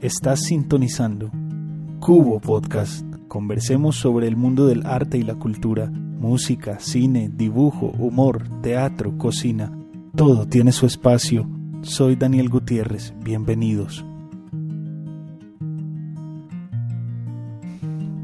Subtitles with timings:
[0.00, 1.30] Estás sintonizando
[2.00, 3.04] Cubo Podcast.
[3.28, 9.70] Conversemos sobre el mundo del arte y la cultura, música, cine, dibujo, humor, teatro, cocina.
[10.14, 11.46] Todo tiene su espacio.
[11.82, 13.12] Soy Daniel Gutiérrez.
[13.22, 14.04] Bienvenidos.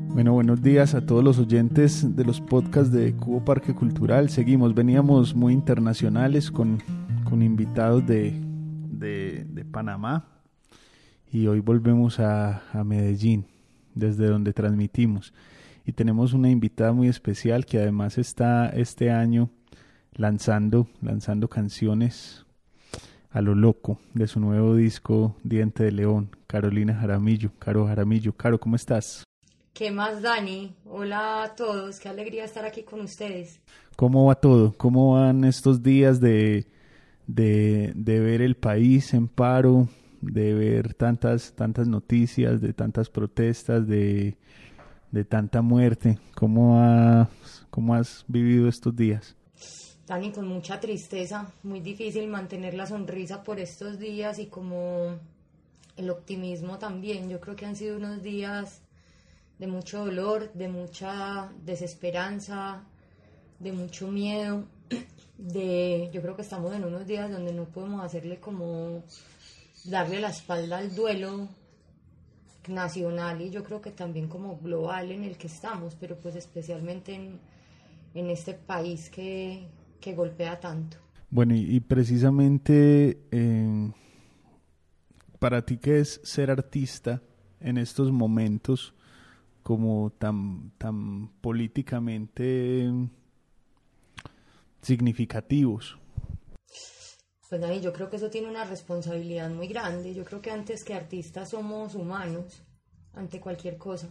[0.08, 4.28] Bueno, buenos días a todos los oyentes de los podcasts de Cubo Parque Cultural.
[4.30, 6.82] Seguimos, veníamos muy internacionales con
[7.32, 8.38] con invitados de,
[8.91, 10.28] de, Panamá
[11.33, 13.47] y hoy volvemos a, a Medellín,
[13.94, 15.33] desde donde transmitimos.
[15.86, 19.48] Y tenemos una invitada muy especial que además está este año
[20.12, 22.44] lanzando, lanzando canciones
[23.30, 27.50] a lo loco de su nuevo disco Diente de León, Carolina Jaramillo.
[27.58, 29.25] Caro Jaramillo, Caro, ¿cómo estás?
[29.72, 30.75] ¿Qué más, Dani?
[30.84, 33.58] Hola a todos, qué alegría estar aquí con ustedes.
[33.97, 34.75] ¿Cómo va todo?
[34.77, 36.66] ¿Cómo van estos días de,
[37.34, 39.88] de, de ver el país en paro,
[40.20, 44.36] de ver tantas, tantas noticias, de tantas protestas, de,
[45.11, 46.19] de tanta muerte.
[46.34, 47.27] ¿Cómo,
[47.70, 49.36] ¿Cómo has vivido estos días?
[50.06, 55.19] Dani, con mucha tristeza, muy difícil mantener la sonrisa por estos días y como
[55.97, 57.30] el optimismo también.
[57.30, 58.83] Yo creo que han sido unos días
[59.58, 62.83] de mucho dolor, de mucha desesperanza,
[63.58, 64.66] de mucho miedo
[65.38, 69.02] de, yo creo que estamos en unos días donde no podemos hacerle como
[69.84, 71.48] darle la espalda al duelo
[72.68, 77.14] nacional y yo creo que también como global en el que estamos, pero pues especialmente
[77.14, 77.41] en,
[78.14, 79.66] en este país que,
[80.00, 80.98] que, golpea tanto.
[81.31, 83.91] Bueno, y, precisamente eh,
[85.38, 87.20] para ti, ¿qué es ser artista
[87.58, 88.94] en estos momentos
[89.62, 92.91] como tan, tan políticamente
[94.82, 95.97] significativos.
[97.48, 100.15] Pues David, yo creo que eso tiene una responsabilidad muy grande.
[100.15, 102.62] Yo creo que antes que artistas somos humanos
[103.15, 104.09] ante cualquier cosa.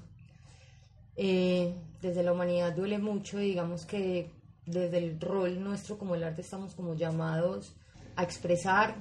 [1.15, 4.31] Eh, desde la humanidad duele mucho y digamos que
[4.65, 7.75] desde el rol nuestro como el arte estamos como llamados
[8.15, 8.95] a expresar,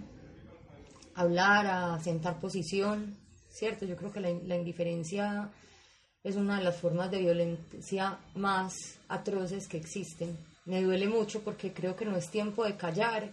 [1.14, 3.16] a hablar, a sentar posición,
[3.48, 3.84] ¿cierto?
[3.84, 5.50] Yo creo que la, la indiferencia
[6.25, 8.75] es una de las formas de violencia más
[9.08, 13.32] atroces que existen me duele mucho porque creo que no es tiempo de callar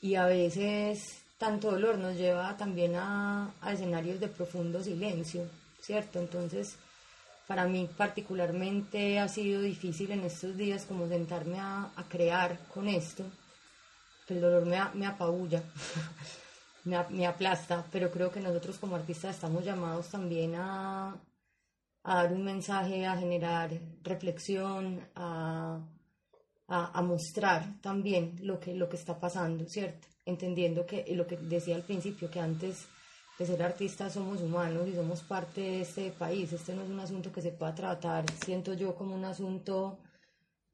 [0.00, 5.48] y a veces tanto dolor nos lleva también a, escenarios de profundo silencio,
[5.80, 6.18] ¿cierto?
[6.18, 6.76] Entonces,
[7.46, 13.24] para mí particularmente ha sido difícil en estos días como sentarme a, crear con esto.
[14.28, 15.62] El dolor me, me apabulla,
[16.84, 21.14] me, me, aplasta, pero creo que nosotros como artistas estamos llamados también a,
[22.04, 23.70] a dar un mensaje, a generar
[24.02, 25.80] reflexión, a
[26.66, 30.08] a, mostrar también lo que, lo que está pasando, ¿cierto?
[30.24, 32.86] Entendiendo que lo que decía al principio, que antes
[33.38, 36.52] de ser artistas somos humanos y somos parte de este país.
[36.52, 39.98] Este no es un asunto que se pueda tratar, siento yo, como un asunto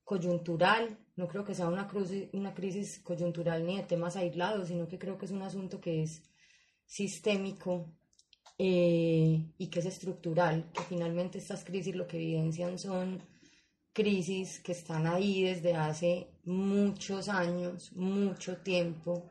[0.05, 0.99] coyuntural.
[1.17, 1.89] No creo que sea una,
[2.33, 6.03] una crisis coyuntural ni de temas aislados, sino que creo que es un asunto que
[6.03, 6.23] es
[6.85, 7.93] sistémico
[8.59, 13.23] eh, y que es estructural, que finalmente estas crisis lo que evidencian son
[13.93, 19.29] crisis que están ahí desde hace muchos años, mucho tiempo,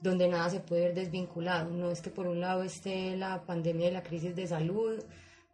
[0.00, 1.70] donde nada se puede ver desvinculado.
[1.70, 5.02] No es que por un lado esté la pandemia y la crisis de salud,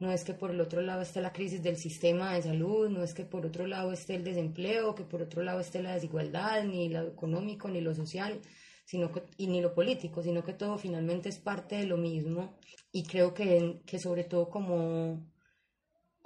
[0.01, 3.05] no es que por el otro lado esté la crisis del sistema de salud, no
[3.05, 6.65] es que por otro lado esté el desempleo, que por otro lado esté la desigualdad,
[6.65, 8.41] ni lo económico, ni lo social,
[8.85, 12.59] sino que, y ni lo político, sino que todo finalmente es parte de lo mismo.
[12.91, 15.32] Y creo que, que sobre todo como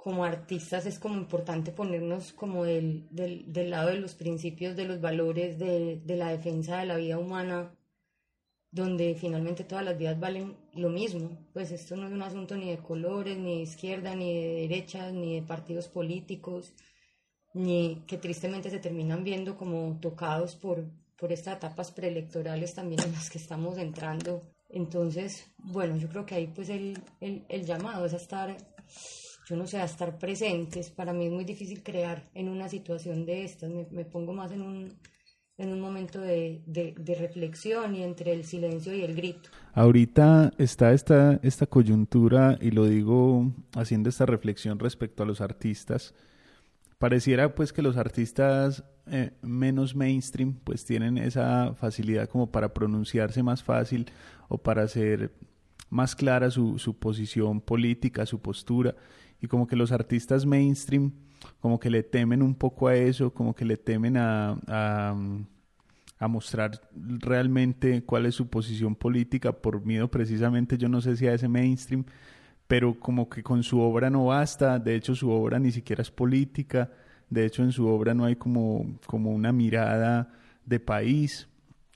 [0.07, 4.85] como artistas es como importante ponernos como del, del, del lado de los principios, de
[4.85, 7.75] los valores, de, de, la defensa de la vida humana,
[8.71, 11.37] donde finalmente todas las vidas valen lo mismo.
[11.51, 15.11] Pues esto no es un asunto ni de colores, ni de izquierda, ni de derecha,
[15.11, 16.71] ni de partidos políticos,
[17.53, 20.85] ni que tristemente se terminan viendo como tocados por,
[21.17, 24.41] por estas etapas preelectorales también en las que estamos entrando.
[24.69, 28.55] Entonces, bueno, yo creo que ahí pues el, el, el llamado es a estar
[29.47, 30.91] yo no sé, a estar presentes.
[30.91, 33.69] Para mí es muy difícil crear en una situación de estas.
[33.69, 34.93] Me, pongo más en un,
[35.57, 39.49] en un momento de, de, reflexión y entre el silencio y el grito.
[39.73, 46.13] Ahorita está esta, esta coyuntura, y lo digo haciendo esta reflexión respecto a los artistas.
[46.97, 53.43] Pareciera pues que los artistas eh, menos mainstream pues tienen esa facilidad como para pronunciarse
[53.43, 54.07] más fácil
[54.49, 55.31] o para hacer
[55.89, 58.95] más clara su, su posición política, su postura,
[59.41, 61.11] y como que los artistas mainstream
[61.59, 66.81] como que le temen un poco a eso, como que le temen a, a, mostrar
[66.95, 71.47] realmente cuál es su posición política por miedo precisamente, yo no sé si a ese
[71.47, 72.05] mainstream,
[72.67, 76.11] pero como que con su obra no basta, de hecho su obra ni siquiera es
[76.11, 76.91] política,
[77.29, 80.33] de hecho en su obra no hay como, como una mirada
[80.65, 81.47] de país,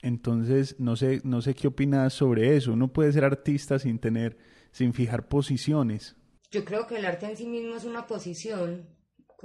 [0.01, 4.37] entonces no sé, no sé qué opinas sobre eso, uno puede ser artista sin tener,
[4.71, 6.15] sin fijar posiciones.
[6.51, 8.86] Yo creo que el arte en sí mismo es una posición,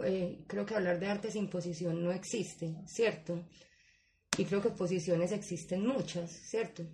[0.04, 3.46] eh, creo que hablar de arte sin posición no existe, ¿cierto?
[4.36, 6.84] Y creo que posiciones existen muchas, ¿cierto?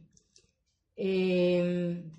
[0.96, 2.12] Em,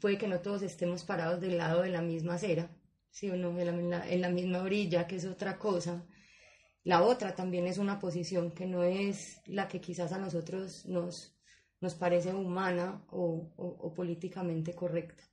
[0.00, 2.70] puede que no todos estemos parados del lado de la misma acera,
[3.10, 3.26] ¿sí?
[3.28, 6.06] En la, misma orilla, que es otra cosa.
[6.84, 11.36] La otra también es una posición que no es la que quizás a nosotros nos,
[11.80, 15.29] nos parece humana o políticamente correcta.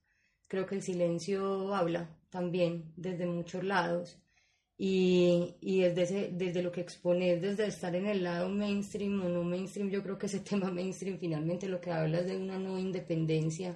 [0.47, 4.17] Creo que el silencio habla también desde muchos lados
[4.77, 9.43] y, y desde, desde lo que expones, desde estar en el lado mainstream o no
[9.43, 12.77] mainstream, yo creo que ese tema mainstream finalmente lo que habla es de una no
[12.77, 13.75] independencia,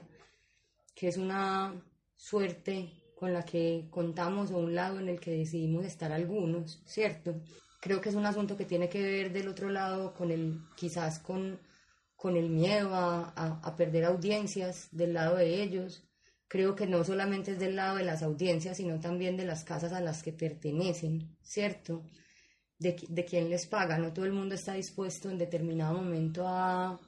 [0.95, 1.73] que es una
[2.15, 7.41] suerte con la que contamos o un lado en el que decidimos estar algunos, ¿cierto?
[7.79, 11.19] Creo que es un asunto que tiene que ver del otro lado con el, quizás
[11.19, 11.59] con,
[12.15, 13.29] con el miedo a,
[13.63, 16.03] a perder audiencias del lado de ellos,
[16.51, 19.93] creo que no solamente es del lado de las audiencias, sino también de las casas
[19.93, 22.03] a las que pertenecen, ¿cierto?
[22.77, 23.97] De, de quién les paga.
[23.97, 26.99] No todo el mundo está dispuesto en determinado momento a,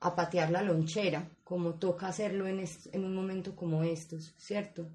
[0.00, 4.88] a patear la lonchera, como toca hacerlo en, en un momento como estos, ¿cierto?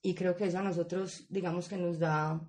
[0.00, 2.40] Y creo que eso a nosotros, digamos que nos da,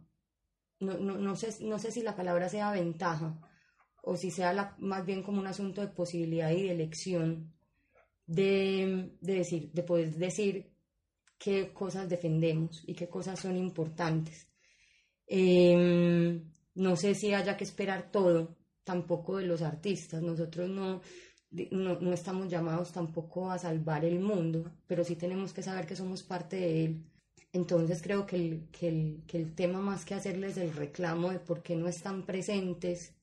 [0.79, 3.35] no, no, no, sé, no sé si la palabra sea ventaja
[4.03, 7.51] o si sea la, más bien como un asunto de posibilidad y de elección
[8.25, 10.71] de, decir, de poder decir
[11.37, 14.47] qué cosas defendemos y qué cosas son importantes.
[15.27, 20.21] Em, no sé si haya que esperar todo, tampoco de los artistas.
[20.21, 21.01] Nosotros no,
[21.71, 26.23] no, estamos llamados tampoco a salvar el mundo, pero sí tenemos que saber que somos
[26.23, 27.05] parte de él.
[27.53, 31.39] Entonces creo que el, que el, que el tema más que hacerles el reclamo de
[31.39, 33.13] por qué no están presentes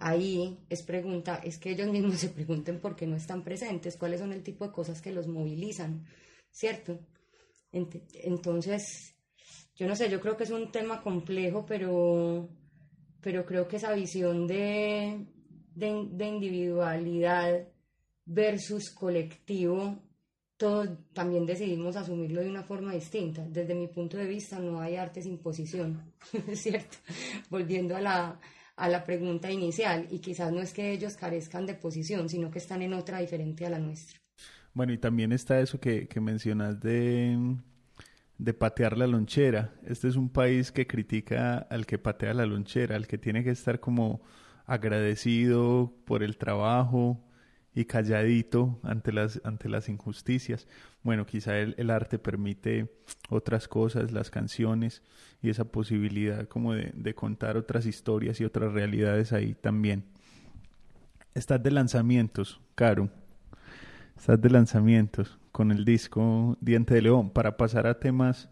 [0.00, 4.20] ahí es pregunta, es que ellos mismos se pregunten por qué no están presentes, cuáles
[4.20, 6.06] son el tipo de cosas que los movilizan,
[6.50, 6.98] ¿cierto?
[7.72, 9.14] Entonces,
[9.76, 12.48] yo no sé, yo creo que es un tema complejo, pero,
[13.20, 15.26] pero creo que esa visión de,
[15.74, 17.68] de, individualidad
[18.24, 20.02] versus colectivo,
[20.56, 23.46] todos también decidimos asumirlo de una forma distinta.
[23.48, 26.12] Desde mi punto de vista, no hay arte sin posición,
[26.54, 26.98] ¿cierto?
[27.48, 28.40] Volviendo a la,
[28.80, 32.58] a la pregunta inicial y quizás no es que ellos carezcan de posición, sino que
[32.58, 34.18] están en otra diferente a la nuestra.
[34.72, 37.56] Bueno, y también está eso que, que mencionas de,
[38.38, 39.74] de patear la lonchera.
[39.84, 43.50] Este es un país que critica al que patea la lonchera, al que tiene que
[43.50, 44.22] estar como
[44.64, 47.22] agradecido por el trabajo,
[47.74, 50.66] y calladito ante las, ante las injusticias.
[51.02, 52.90] Bueno, quizá el, el, arte permite
[53.28, 55.02] otras cosas, las canciones
[55.40, 60.04] y esa posibilidad como de, de contar otras historias y otras realidades ahí también.
[61.34, 63.08] Estás de lanzamientos, Caro.
[64.16, 68.50] Estás de lanzamientos con el disco Diente de León para pasar a temas,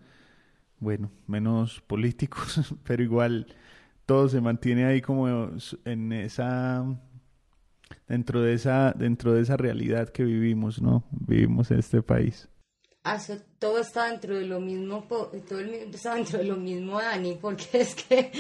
[0.79, 3.47] bueno, menos políticos, pero igual
[4.07, 5.51] todo se mantiene ahí como
[5.85, 6.85] en esa
[8.07, 11.05] dentro de esa, dentro de esa realidad que vivimos, ¿no?
[11.11, 12.49] Vivimos en este país.
[13.59, 15.05] Todo está dentro de lo mismo,
[15.49, 18.31] todo está dentro de lo mismo, Dani, porque es que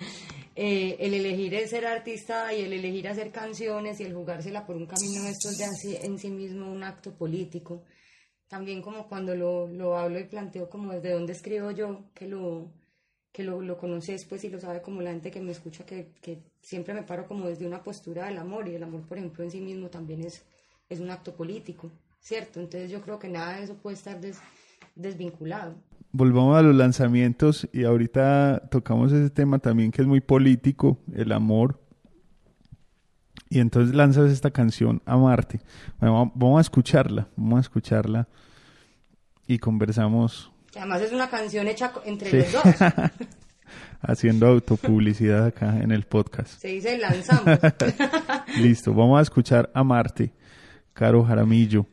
[0.56, 4.86] eh, el elegir ser artista y el elegir hacer canciones y el jugársela por un
[4.86, 7.84] camino, esto es de en sí mismo un acto político.
[8.46, 12.72] También como cuando lo, lo hablo y planteo como desde dónde escribo yo, que lo,
[13.32, 16.12] que lo, lo conoces pues y lo sabe como la gente que me escucha, que,
[16.20, 19.42] que, siempre me paro como desde una postura del amor y el amor, por ejemplo,
[19.44, 20.44] en sí mismo también es,
[20.88, 22.60] es un acto político, ¿cierto?
[22.60, 24.20] Entonces yo creo que nada de eso puede estar
[24.94, 25.76] desvinculado.
[26.10, 31.32] Volvamos a los lanzamientos y ahorita tocamos ese tema también que es muy político, el
[31.32, 31.80] amor.
[33.50, 35.60] Y entonces lanzas esta canción a Marte.
[35.98, 38.28] Bueno, vamos a escucharla, vamos a escucharla
[39.46, 42.64] y conversamos además es una canción hecha entre los dos.
[44.00, 46.60] haciendo autopublicidad acá en el podcast.
[46.60, 47.58] Se dice lanzamos.
[48.58, 50.32] Listo, vamos a escuchar a Marte,
[50.92, 51.86] Caro Jaramillo.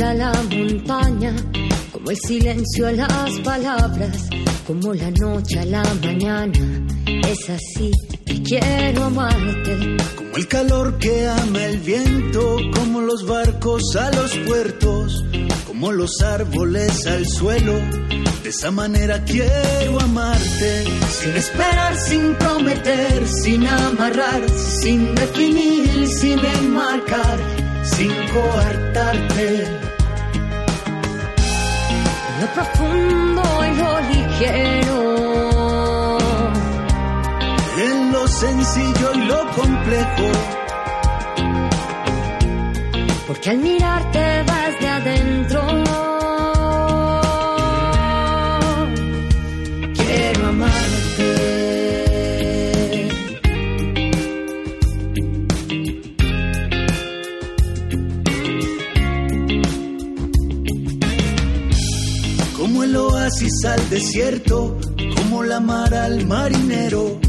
[0.00, 1.36] La montaña,
[1.92, 4.30] como el silencio a las palabras,
[4.66, 6.58] como la noche a la mañana.
[7.28, 7.90] Es así
[8.24, 9.96] que quiero amarte.
[10.16, 15.22] Como el calor que ama el viento, como los barcos a los puertos,
[15.66, 17.74] como los árboles al suelo.
[18.42, 27.38] De esa manera quiero amarte, sin esperar, sin prometer, sin amarrar, sin definir, sin enmarcar,
[27.84, 29.89] sin coartarte.
[32.40, 34.98] Lo profundo y lo ligero.
[37.86, 40.32] En lo sencillo y lo complejo,
[43.26, 45.09] Porque al mirarte vas de adentro.
[64.00, 64.78] Desierto,
[65.14, 67.20] como la mar al marinero,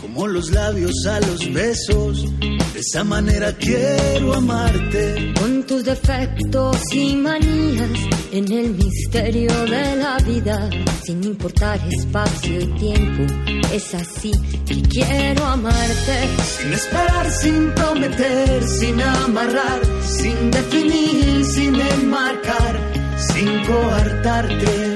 [0.00, 2.24] como los labios a los besos.
[2.40, 5.34] De esa manera quiero amarte.
[5.38, 7.90] Con tus defectos y manías
[8.32, 10.70] en el misterio de la vida,
[11.04, 13.24] sin importar espacio y tiempo,
[13.70, 14.32] es así
[14.64, 16.16] que quiero amarte.
[16.58, 22.80] Sin esperar, sin prometer, sin amarrar, sin definir, sin enmarcar,
[23.18, 24.91] sin coartarte.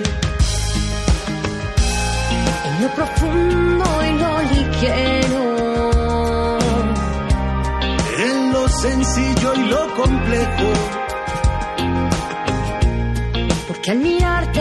[8.18, 10.73] En lo sencillo y lo complejo,
[13.68, 14.61] Porque al mirarte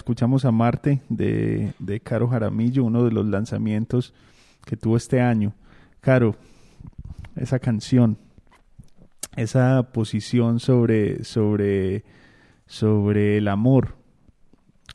[0.00, 4.14] escuchamos a Marte de, de Caro Jaramillo, uno de los lanzamientos
[4.64, 5.52] que tuvo este año.
[6.00, 6.36] Caro,
[7.36, 8.16] esa canción,
[9.36, 12.04] esa posición sobre, sobre,
[12.66, 13.94] sobre el amor,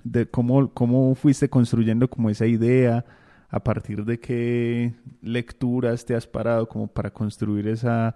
[0.04, 3.06] de cómo, cómo fuiste construyendo como esa idea,
[3.50, 8.16] a partir de qué lecturas te has parado como para construir esa,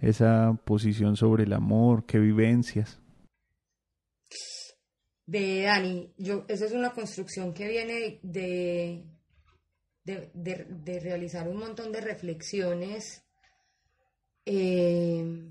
[0.00, 3.00] esa posición sobre el amor, qué vivencias.
[5.26, 9.04] De Dani, yo, esa es una construcción que viene de,
[10.04, 13.24] de, de- de realizar un montón de reflexiones
[14.44, 15.50] eh,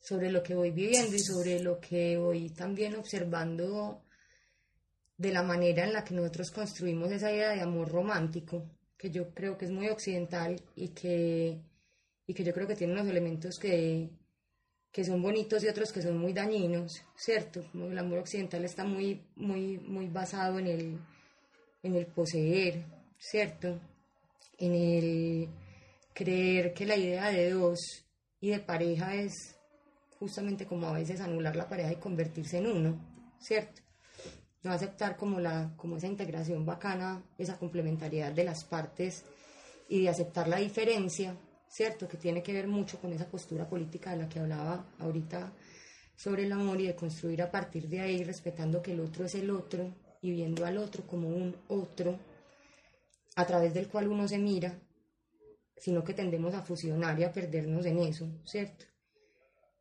[0.00, 4.02] sobre lo que voy viviendo y sobre lo que voy también observando
[5.18, 9.32] de la manera en la que nosotros construimos esa idea de amor romántico, que yo
[9.34, 11.60] creo que es muy occidental y que,
[12.26, 14.10] y que yo creo que tiene unos elementos que,
[14.96, 17.62] que son bonitos y otros que son muy dañinos, ¿cierto?
[17.70, 20.98] Como el amor occidental está muy, muy, muy basado en el,
[21.82, 22.82] en el poseer,
[23.18, 23.78] ¿cierto?
[24.56, 25.50] En el
[26.14, 28.06] creer que la idea de dos
[28.40, 29.58] y de pareja es
[30.18, 32.98] justamente como a veces anular la pareja y convertirse en uno,
[33.38, 33.82] ¿cierto?
[34.62, 39.26] No aceptar como, la, como esa integración bacana, esa complementariedad de las partes
[39.90, 41.36] y de aceptar la diferencia,
[41.68, 42.08] ¿cierto?
[42.08, 45.52] Que tiene que ver mucho con esa postura política de la que hablaba ahorita
[46.16, 49.34] sobre el amor y de construir a partir de ahí, respetando que el otro es
[49.34, 52.18] el otro y viendo al otro como un otro
[53.36, 54.80] a través del cual uno se mira,
[55.76, 58.86] sino que tendemos a fusionar y a perdernos en eso, ¿cierto?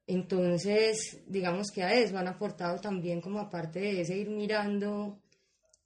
[0.08, 5.20] Entonces, digamos que a eso han aportado también como aparte de ese ir mirando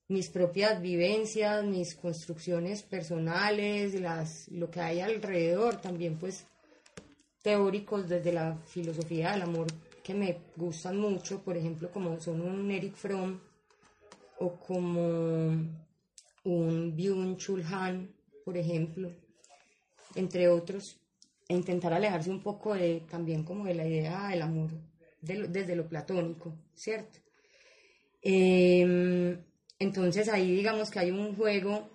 [0.10, 6.46] mis propias vivencias, mis construcciones personales, las, lo que hay alrededor, también pues
[7.42, 9.68] teóricos desde la filosofía del amor
[10.04, 13.40] que me gustan mucho, por ejemplo, como son un Eric Fromm
[14.40, 15.02] o como
[16.44, 18.10] un Byung-Chul Han,
[18.44, 19.12] por ejemplo,
[20.16, 20.98] entre otros,
[21.48, 24.72] e intentar alejarse un poco de, también como de la idea del amor
[25.22, 27.20] desde lo platónico, ¿cierto?
[28.22, 29.38] Em,
[29.80, 31.90] entonces ahí digamos que hay un juego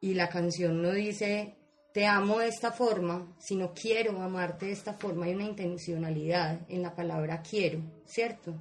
[0.00, 1.56] y la canción no dice
[1.92, 5.26] te amo de esta forma, sino quiero amarte de esta forma.
[5.26, 8.54] Hay una intencionalidad en la palabra quiero, ¿cierto?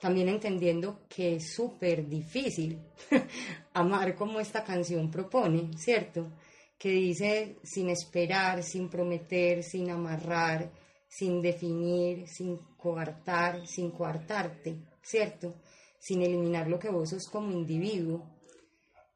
[0.00, 2.78] También entendiendo que es súper difícil
[3.72, 6.30] amar como esta canción propone, ¿cierto?
[6.78, 10.70] Que dice sin esperar, sin prometer, sin amarrar,
[11.08, 15.54] sin definir, sin coartar, sin coartarte, ¿cierto?
[15.98, 18.38] Sin eliminar lo que vos sos como individuo.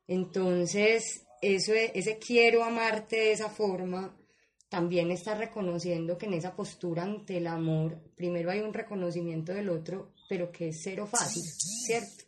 [0.07, 4.17] Entonces, eso, ese quiero amarte de esa forma,
[4.69, 9.69] también está reconociendo que en esa postura ante el amor, primero hay un reconocimiento del
[9.69, 12.25] otro, pero que es cero fácil, ¿cierto?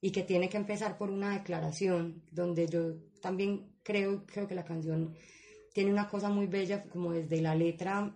[0.00, 4.64] Y que tiene que empezar por una declaración, donde yo también creo, creo que la
[4.64, 5.14] canción
[5.72, 8.12] tiene una cosa muy bella como desde la letra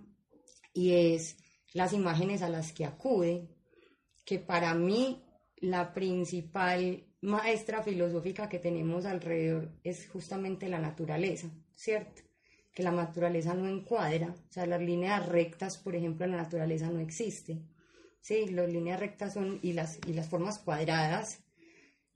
[0.73, 1.37] y es
[1.73, 3.49] las imágenes a las que acude,
[4.25, 5.23] que para mí
[5.61, 12.23] la principal maestra filosófica que tenemos alrededor es justamente la naturaleza, ¿cierto?
[12.73, 16.89] Que la naturaleza no encuadra, o sea, las líneas rectas, por ejemplo, en la naturaleza
[16.89, 17.63] no existe.
[18.21, 21.43] Sí, las líneas rectas son y las, y las formas cuadradas,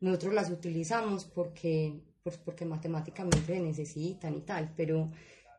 [0.01, 5.11] nosotros las utilizamos porque, pues porque matemáticamente necesitan y tal, pero,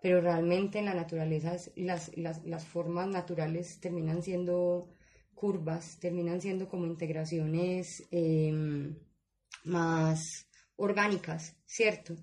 [0.02, 4.95] pero realmente en la naturaleza las, las, las formas naturales terminan siendo
[5.36, 8.96] curvas terminan siendo como integraciones em,
[9.66, 12.16] más orgánicas, ¿cierto?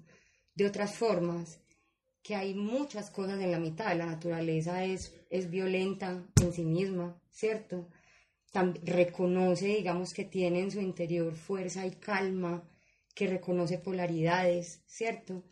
[0.55, 1.61] De otras formas,
[2.23, 7.21] que hay muchas cosas en la mitad, la naturaleza es, es violenta en sí misma,
[7.31, 7.89] ¿cierto?
[8.85, 12.63] reconoce, digamos, que tiene en su interior fuerza y calma,
[13.15, 15.43] que reconoce polaridades, ¿cierto?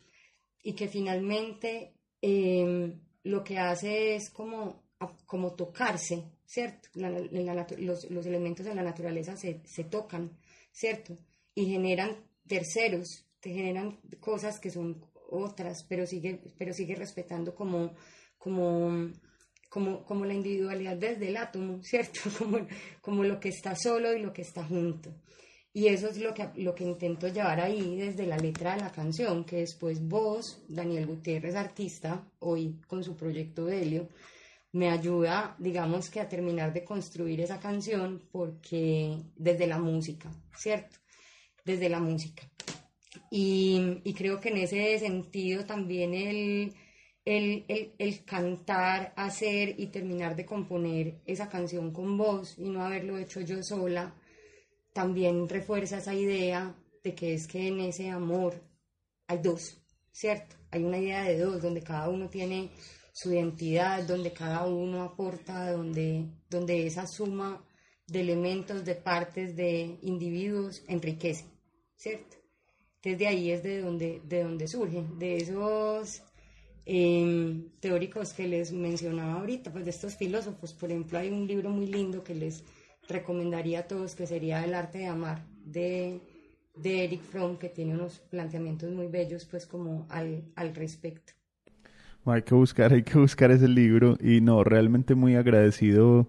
[0.63, 4.83] Y que finalmente em, lo que hace es como,
[5.25, 6.89] como tocarse, ¿cierto?
[6.95, 10.37] los, los, elementos de la naturaleza se, se, tocan,
[10.73, 11.17] ¿cierto?
[11.55, 17.95] Y generan terceros, te generan cosas que son otras, pero sigue, pero sigue respetando como,
[18.37, 19.11] como,
[19.69, 22.19] como, como la individualidad desde el átomo, ¿cierto?
[22.37, 22.67] Como,
[22.99, 25.09] como lo que está solo y lo que está junto.
[25.73, 28.91] Y eso es lo que, lo que intento llevar ahí desde la letra de la
[28.91, 34.09] canción, que después vos, Daniel Gutiérrez, artista, hoy con su proyecto Delio,
[34.73, 40.97] me ayuda, digamos que a terminar de construir esa canción porque desde la música, ¿cierto?
[41.65, 42.43] Desde la música.
[43.29, 46.73] Y, creo que en ese sentido también el,
[47.25, 53.41] el, cantar, hacer y terminar de componer esa canción con voz y no haberlo hecho
[53.41, 54.13] yo sola,
[54.93, 58.61] también refuerza esa idea de que es que en ese amor
[59.27, 59.81] hay dos,
[60.11, 60.55] ¿cierto?
[60.71, 62.69] Hay una idea de dos, donde cada uno tiene
[63.11, 67.63] su identidad, donde cada uno aporta, donde, donde esa suma
[68.07, 71.45] de elementos, de partes, de individuos enriquece,
[71.95, 72.37] ¿cierto?
[73.01, 76.21] Desde ahí es de donde, de donde surgen, de esos
[76.85, 81.69] em, teóricos que les mencionaba ahorita, pues de estos filósofos, por ejemplo, hay un libro
[81.69, 82.63] muy lindo que les
[83.07, 86.21] recomendaría a todos, que sería El arte de amar, de,
[86.75, 91.33] de Eric Fromm, que tiene unos planteamientos muy bellos, pues como al, al respecto.
[92.25, 96.27] Hay que buscar, hay que buscar ese libro y no, realmente muy agradecido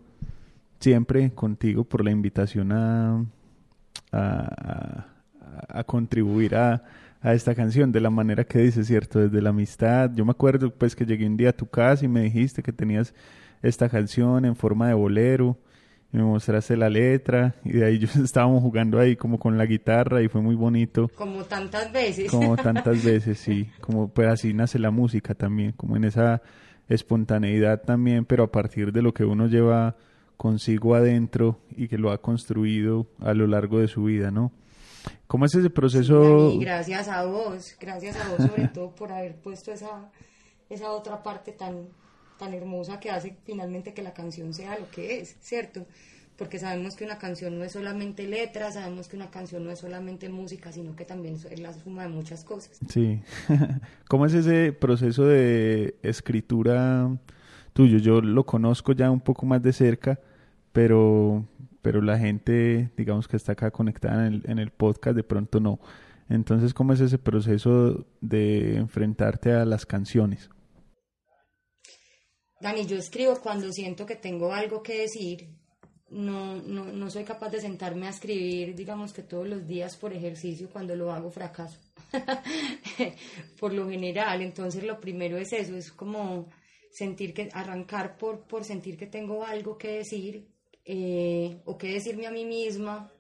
[0.81, 3.25] siempre contigo por la invitación a,
[4.11, 5.07] a,
[5.69, 6.83] a contribuir a,
[7.21, 9.21] a, esta canción de la manera que dice, ¿cierto?
[9.21, 10.11] Desde la amistad.
[10.15, 12.73] Yo me acuerdo pues que llegué un día a tu casa y me dijiste que
[12.73, 13.15] tenías
[13.63, 15.59] esta canción en forma de bolero
[16.13, 20.23] me mostraste la letra y de ahí yo estábamos jugando ahí como con la guitarra
[20.23, 21.09] y fue muy bonito.
[21.15, 22.31] Como tantas veces.
[22.31, 23.69] Como tantas veces, sí.
[23.81, 26.43] Como pues así nace la música también, como en esa
[26.89, 29.97] espontaneidad también, pero a partir de lo que uno lleva
[30.37, 34.53] consigo adentro y que lo ha construido a lo largo de su vida, ¿no?
[35.27, 36.59] ¿Cómo es ese proceso?
[36.59, 40.11] gracias a vos, gracias a vos sobre todo por haber puesto esa,
[40.69, 41.89] esa otra parte tan,
[42.43, 45.87] tan hermosa que hace finalmente que la canción sea lo que es, ¿cierto?
[46.37, 49.79] Porque sabemos que una canción no es solamente letra, sabemos que una canción no es
[49.79, 52.81] solamente música, sino que también es la suma de muchas cosas.
[52.89, 53.21] Sí.
[54.09, 57.11] ¿Cómo es ese proceso de escritura
[57.73, 57.99] tuyo.
[57.99, 60.19] Yo lo conozco ya un poco más de cerca,
[60.73, 61.45] pero,
[61.81, 65.61] pero la gente, digamos que está acá conectada en el, en el podcast, de pronto
[65.61, 65.79] no.
[66.29, 70.51] Entonces, ¿cómo es ese proceso de enfrentarte a las canciones?
[72.63, 75.49] Dani, yo escribo cuando siento que tengo algo que decir.
[76.11, 80.13] No, no, no soy capaz de sentarme a escribir, digamos que todos los días por
[80.13, 81.79] ejercicio, cuando lo hago fracaso.
[83.59, 86.51] por lo general, entonces lo primero es eso, es como
[86.93, 90.47] sentir que, arrancar por, por sentir que tengo algo que decir,
[90.85, 93.11] eh, o que decirme a mí misma,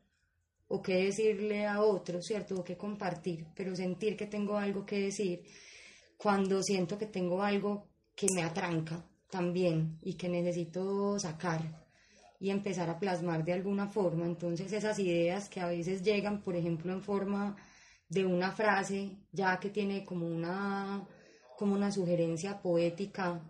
[0.69, 2.61] o que decirle a otro, ¿cierto?
[2.61, 5.43] O que compartir, pero sentir que tengo algo que decir
[6.17, 11.63] cuando siento que tengo algo que me atranca también y que necesito sacar
[12.39, 14.27] y empezar a plasmar de alguna forma.
[14.27, 17.57] Entonces esas ideas que a veces llegan, por ejemplo, en forma
[18.11, 21.03] de una frase, ya que tiene como una,
[21.57, 23.41] como una sugerencia poética,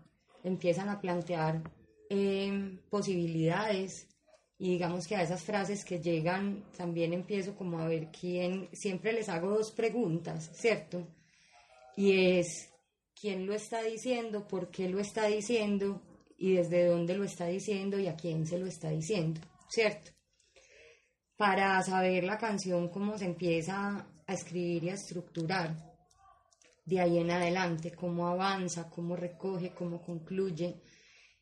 [0.45, 1.63] empiezan a plantear
[2.09, 4.07] eh, posibilidades
[4.59, 9.13] y digamos que a esas frases que llegan también empiezo como a ver quién, siempre
[9.13, 11.09] les hago dos preguntas, ¿cierto?
[11.97, 12.72] Y es,
[13.23, 14.49] ¿quién lo está diciendo?
[14.49, 16.03] ¿Por qué lo está diciendo?
[16.37, 20.11] Y desde dónde lo está diciendo y a quién se lo está diciendo, ¿cierto?
[21.37, 25.77] Para saber la canción, cómo se empieza a escribir y a estructurar
[26.85, 30.83] de ahí en adelante, cómo avanza, cómo recoge, cómo concluye,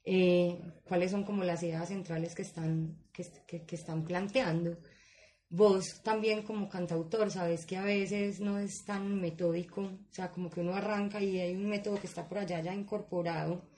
[0.04, 4.76] eh, cuáles son como las ideas centrales que están, que, que, están planteando.
[5.52, 10.48] Vos también como cantautor sabes que a veces no es tan metódico, o sea, como
[10.48, 13.68] que uno arranca y hay un método que está por allá ya incorporado,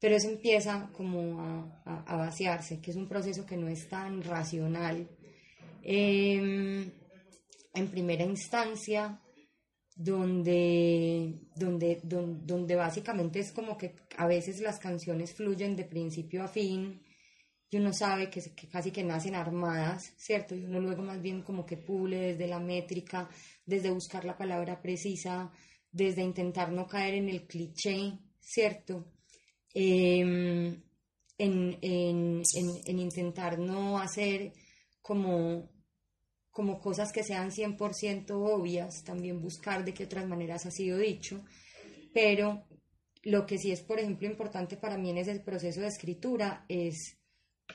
[0.00, 4.22] pero eso empieza como a, a, vaciarse, que es un proceso que no es tan
[4.22, 5.06] racional.
[5.82, 6.90] Em,
[7.74, 9.20] en primera instancia,
[9.94, 16.48] donde, donde, donde, básicamente es como que a veces las canciones fluyen de principio a
[16.48, 17.02] fin
[17.70, 20.54] y uno sabe que, casi que nacen armadas, ¿cierto?
[20.54, 23.28] Y uno luego más bien como que pule desde la métrica,
[23.66, 25.52] desde buscar la palabra precisa,
[25.90, 29.12] desde intentar no caer en el cliché, ¿cierto?
[29.74, 30.82] Em,
[31.36, 34.52] en, en intentar no hacer
[35.02, 35.68] como
[36.58, 41.44] como cosas que sean 100% obvias, también buscar de qué otras maneras ha sido dicho,
[42.12, 42.66] pero
[43.22, 47.17] lo que sí es, por ejemplo, importante para mí en ese proceso de escritura es,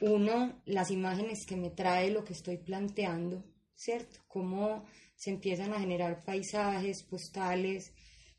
[0.02, 3.44] uno, las imágenes que me trae lo que estoy planteando,
[3.76, 4.20] ¿cierto?
[4.28, 7.94] Cómo se empiezan a generar paisajes, postales,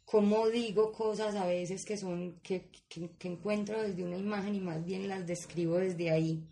[0.05, 4.85] cómo digo cosas a veces que son, que, que encuentro desde una imagen y más
[4.85, 6.47] bien las describo desde ahí,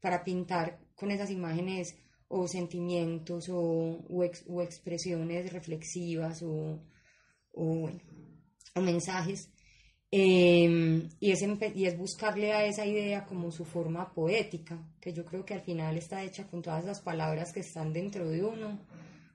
[0.00, 1.96] para pintar con esas imágenes
[2.34, 4.24] o sentimientos o,
[4.62, 6.80] expresiones reflexivas o,
[8.74, 9.51] mensajes.
[10.14, 11.40] Em, y, es
[11.74, 15.62] y es buscarle a esa idea como su forma poética, que yo creo que al
[15.62, 18.78] final está hecha con todas las palabras que están dentro de uno,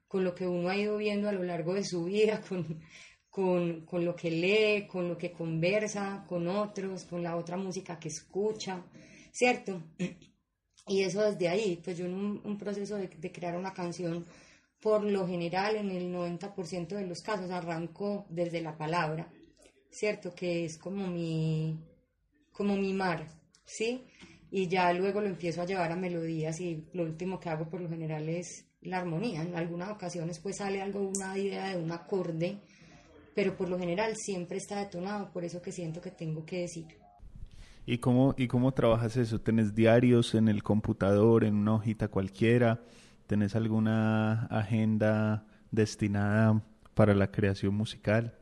[0.07, 2.79] con lo que uno ha ido viendo a lo largo de su vida, con,
[3.27, 7.99] con, con lo que lee, con lo que conversa con otros, con la otra música
[7.99, 8.83] que escucha,
[9.31, 9.81] ¿cierto?
[10.87, 14.25] Y eso desde ahí, pues yo en un, proceso de, crear una canción,
[14.79, 19.27] por lo general en el 90% de los casos arranco desde la palabra,
[19.91, 20.34] ¿cierto?
[20.34, 21.78] Que es como mi,
[22.52, 23.28] como mi mar,
[23.65, 24.04] ¿sí?
[24.50, 27.82] Y ya luego lo empiezo a llevar a melodías y lo último que hago por
[27.82, 29.41] lo general es la armonía.
[29.41, 32.58] En algunas ocasiones pues sale algo, una idea de un acorde,
[33.36, 36.88] pero por lo general siempre está detonado por eso que siento que tengo que decir.
[37.86, 39.39] ¿Y cómo, ¿Y cómo trabajas eso?
[39.39, 42.82] ¿Tenés diarios en el computador, en una hojita cualquiera?
[43.28, 48.38] ¿Tenés alguna agenda destinada para la creación musical?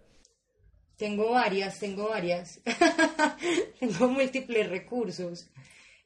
[0.97, 2.61] Tengo varias, tengo varias.
[3.79, 5.49] tengo múltiples recursos.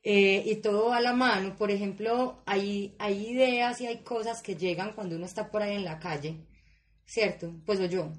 [0.01, 1.55] Eh, y todo a la mano.
[1.55, 5.75] Por ejemplo, hay, hay ideas y hay cosas que llegan cuando uno está por ahí
[5.75, 6.47] en la calle,
[7.05, 7.53] ¿cierto?
[7.65, 8.11] Pues o yo,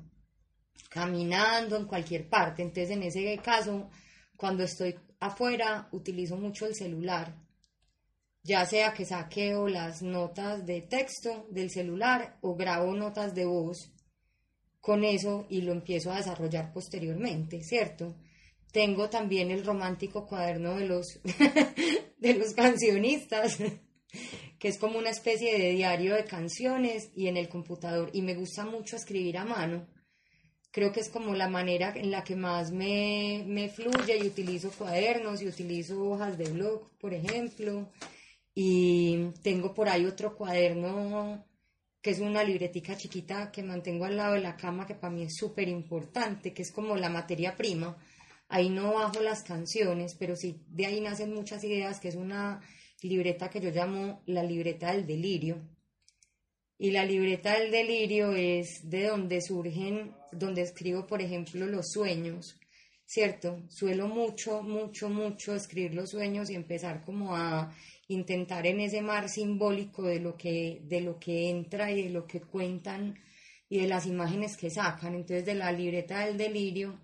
[0.90, 2.62] caminando en cualquier parte.
[2.62, 3.90] Entonces, en ese caso,
[4.37, 7.35] cuando estoy afuera utilizo mucho el celular,
[8.42, 13.92] ya sea que saqueo las notas de texto del celular o grabo notas de voz
[14.80, 18.16] con eso y lo empiezo a desarrollar posteriormente, ¿cierto?
[18.72, 21.20] Tengo también el romántico cuaderno de los,
[22.18, 23.58] de los cancionistas,
[24.58, 28.10] que es como una especie de diario de canciones y en el computador.
[28.12, 29.86] Y me gusta mucho escribir a mano
[30.70, 34.70] creo que es como la manera en la que más me, me, fluye y utilizo
[34.70, 37.90] cuadernos y utilizo hojas de blog, por ejemplo.
[38.54, 41.44] Y tengo por ahí otro cuaderno
[42.02, 45.22] que es una libretica chiquita que mantengo al lado de la cama, que para mí
[45.22, 47.96] es súper importante, que es como la materia prima
[48.50, 52.60] ahí no bajo las canciones, pero sí de ahí nacen muchas ideas, que es una
[53.00, 55.58] libreta que yo llamo la libreta del delirio.
[56.76, 62.58] Y la libreta del delirio es de donde surgen, donde escribo, por ejemplo, los sueños,
[63.06, 63.62] ¿cierto?
[63.68, 67.74] Suelo mucho, mucho, mucho escribir los sueños y empezar como a
[68.10, 72.26] intentar en ese mar simbólico de lo que, de lo que entra y de lo
[72.26, 73.18] que cuentan
[73.68, 75.14] y de las imágenes que sacan.
[75.14, 76.98] Entonces, de la libreta del delirio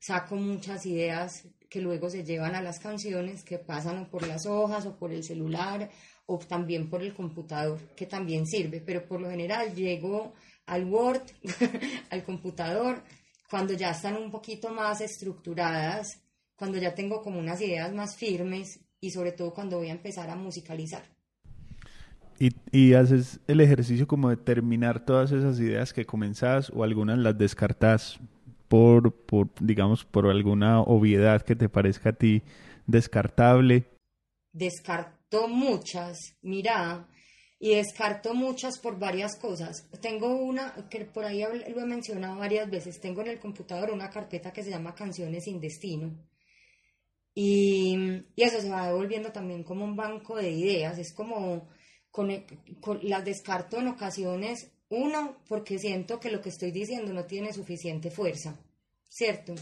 [0.00, 4.44] saco muchas ideas que luego se llevan a las canciones, que pasan o por las
[4.44, 5.88] hojas o por el celular
[6.26, 10.32] o también por el computador, que también sirve, pero por lo general llego
[10.66, 11.22] al Word,
[12.10, 13.04] al computador,
[13.48, 16.20] cuando ya están un poquito más estructuradas,
[16.56, 20.30] cuando ya tengo como unas ideas más firmes y sobre todo cuando voy a empezar
[20.30, 21.02] a musicalizar.
[22.38, 27.18] Y, y, haces el ejercicio como de terminar todas esas ideas que comenzás o algunas
[27.18, 28.18] las descartas
[28.70, 32.42] por, por, digamos, por alguna obviedad que te parezca a ti
[32.86, 33.84] descartable?
[34.52, 37.08] Descarto muchas, mira,
[37.58, 39.88] y descarto muchas por varias cosas.
[40.00, 44.08] Tengo una, que por ahí lo he mencionado varias veces, tengo en el computador una
[44.08, 46.12] carpeta que se llama Canciones sin Destino.
[47.42, 47.96] Y,
[48.36, 51.68] eso se va devolviendo también como un banco de ideas, es como,
[52.10, 52.28] con,
[53.00, 58.10] las descarto en ocasiones uno, porque siento que lo que estoy diciendo no tiene suficiente
[58.10, 58.60] fuerza,
[59.08, 59.54] ¿cierto?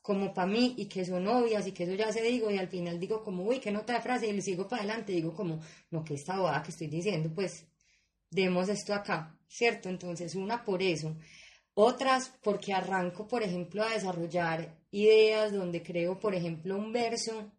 [0.00, 2.68] Como para mí y que son obvias y que eso ya se digo y al
[2.68, 5.60] final digo como, uy, qué nota de frase y le sigo para adelante, digo como,
[5.90, 7.66] no, que esta boda que estoy diciendo, pues
[8.30, 9.90] demos esto acá, ¿cierto?
[9.90, 11.14] Entonces, una por eso.
[11.80, 17.52] Otras porque arranco, por ejemplo, a desarrollar ideas donde creo, por ejemplo, un verso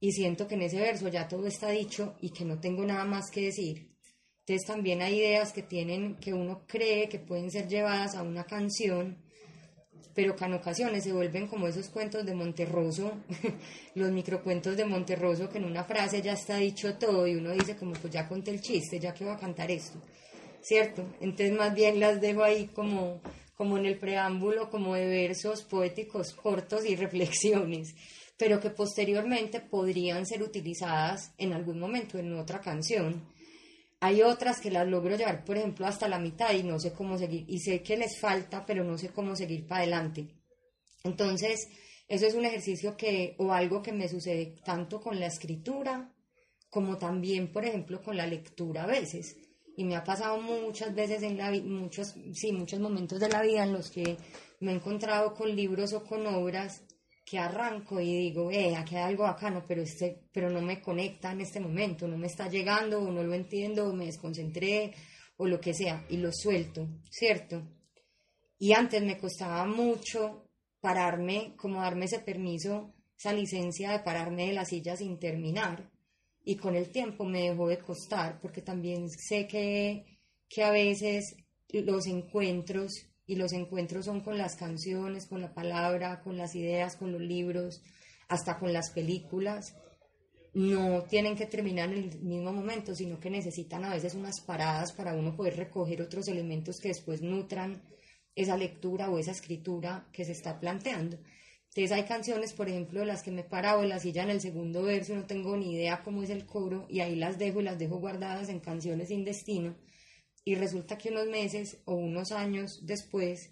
[0.00, 3.04] y siento que en ese verso ya todo está dicho y que no tengo nada
[3.04, 3.94] más que decir.
[4.40, 8.44] Entonces también hay ideas que tienen, que uno cree que pueden ser llevadas a una
[8.44, 9.18] canción,
[10.14, 13.12] pero que en ocasiones se vuelven como esos cuentos de Monterroso,
[13.94, 17.76] los microcuentos de Monterroso, que en una frase ya está dicho todo y uno dice
[17.76, 20.00] como pues ya conté el chiste, ya que voy a cantar esto,
[20.66, 21.04] ¿cierto?
[21.20, 23.20] Entonces más bien las dejo ahí como,
[23.54, 27.94] como en el preámbulo, como de versos poéticos cortos y reflexiones
[28.38, 33.22] pero que posteriormente podrían ser utilizadas en algún momento en otra canción
[34.00, 37.16] hay otras que las logro llevar, por ejemplo, hasta la mitad y no sé cómo
[37.18, 37.44] seguir.
[37.48, 40.28] Y sé que les falta, pero no sé cómo seguir para adelante.
[41.02, 41.68] Entonces,
[42.06, 46.12] eso es un ejercicio que, o algo que me sucede tanto con la escritura,
[46.68, 49.36] como también, por ejemplo, con la lectura a veces.
[49.76, 53.62] Y me ha pasado muchas veces en la muchos, sí, muchos momentos de la vida
[53.62, 54.16] en los que
[54.60, 56.82] me he encontrado con libros o con obras
[57.26, 61.32] que arranco y digo, eh, aquí hay algo bacano, pero, este, pero no me conecta
[61.32, 64.94] en este momento, no me está llegando, o no lo entiendo, o me desconcentré,
[65.36, 67.62] o lo que sea, y lo suelto, ¿cierto?
[68.58, 70.48] Y antes me costaba mucho
[70.80, 75.90] pararme, como darme ese permiso, esa licencia de pararme de la silla sin terminar,
[76.48, 80.06] y con el tiempo me dejó de costar, porque también sé que,
[80.48, 81.34] que a veces
[81.72, 86.94] los encuentros y los encuentros son con las canciones, con la palabra, con las ideas,
[86.94, 87.82] con los libros,
[88.28, 89.74] hasta con las películas.
[90.54, 94.92] No tienen que terminar en el mismo momento, sino que necesitan a veces unas paradas
[94.92, 97.82] para uno poder recoger otros elementos que después nutran
[98.36, 101.18] esa lectura o esa escritura que se está planteando.
[101.76, 104.40] Entonces hay canciones, por ejemplo, las que me he parado en la silla en el
[104.40, 107.64] segundo verso, no tengo ni idea cómo es el coro y ahí las dejo y
[107.64, 109.74] las dejo guardadas en canciones sin destino
[110.42, 113.50] y resulta que unos meses o unos años después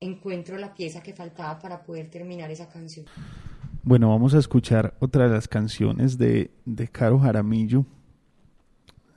[0.00, 3.04] encuentro la pieza que faltaba para poder terminar esa canción.
[3.82, 7.84] Bueno, vamos a escuchar otra de las canciones de, de Caro Jaramillo,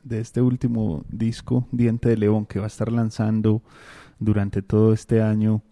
[0.03, 3.61] de este último disco, Diente de León, que va a estar lanzando
[4.19, 5.63] durante todo este año.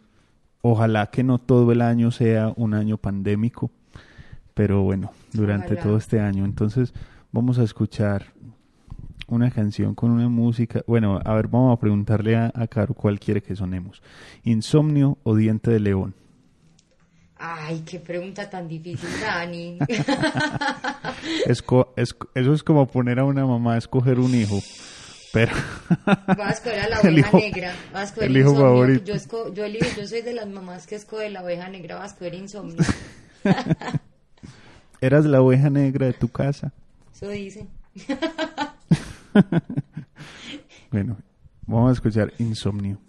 [0.61, 3.71] Ojalá que no todo el año sea un año pandémico,
[4.53, 6.45] pero bueno, durante todo este año.
[6.45, 6.93] Entonces
[7.31, 8.33] vamos a escuchar
[9.27, 10.83] una canción con una música.
[10.87, 14.01] Bueno, a ver, vamos a preguntarle a, Caro cuál quiere que sonemos.
[14.43, 16.15] ¿Insomnio o Diente de León?
[17.39, 19.77] Ay, qué pregunta tan difícil, Dani.
[21.45, 21.93] eso
[22.33, 24.57] es como poner a una mamá a escoger un hijo.
[25.33, 25.51] Pero...
[26.07, 27.75] Va a escoger a la oveja negra.
[27.93, 29.13] Va a escoger el hijo favorito.
[29.13, 31.95] Yo, yo, yo soy de las mamás que escoge la oveja negra.
[31.95, 32.77] Va a escoger insomnio.
[35.01, 36.73] ¿Eras la oveja negra de tu casa?
[37.13, 37.67] Eso dice.
[40.91, 41.17] bueno,
[41.65, 42.99] vamos a escuchar Insomnio.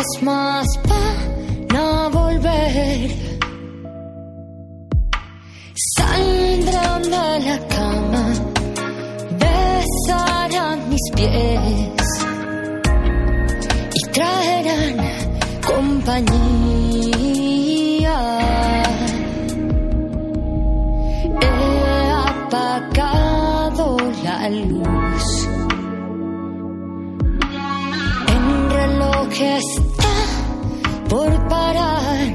[0.00, 3.10] Fantasmas van a volver.
[5.96, 8.24] Saldrán de la cama,
[9.38, 12.06] besarán mis pies
[13.94, 14.96] y traerán
[15.66, 16.98] compañía.
[21.40, 23.86] He apagado
[24.24, 25.00] la luz.
[29.42, 29.89] Está
[31.10, 32.34] por parar.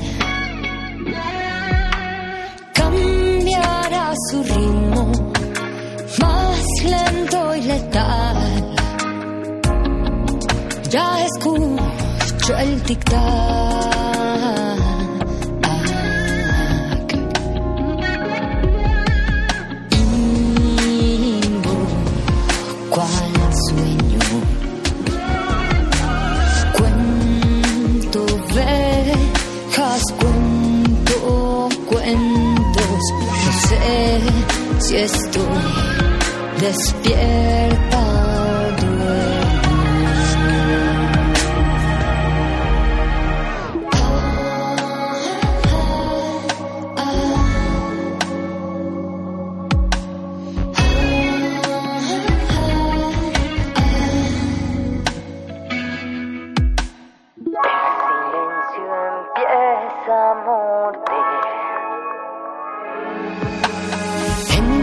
[2.73, 5.11] Cambiará su ritmo
[6.19, 8.75] más lento y letal.
[10.89, 14.04] Ya escucho el tic-tac.
[33.67, 34.21] Sé
[34.79, 35.43] si estoy
[36.59, 37.84] despierta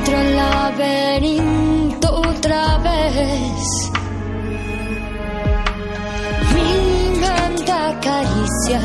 [0.05, 3.91] Entro al laberinto otra vez.
[6.53, 8.81] Mi mente acaricia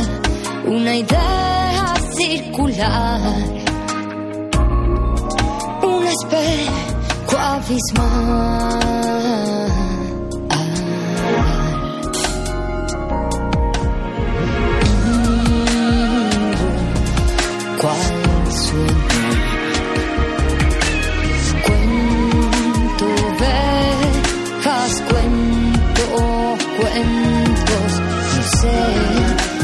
[0.66, 3.34] una idea circular.
[5.82, 8.78] Un espejo abismal.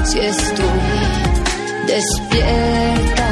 [0.04, 0.82] Sé si estoy
[1.88, 3.23] despierta